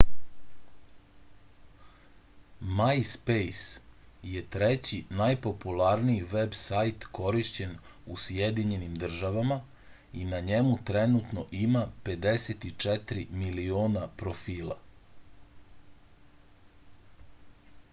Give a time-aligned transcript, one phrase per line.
[2.79, 3.59] majspejs
[4.29, 7.77] je treći najpopularniji veb sajt korišćen
[8.17, 9.59] u sjedinjenim državama
[10.23, 14.79] i na njemu trenutno ima 54 miliona profila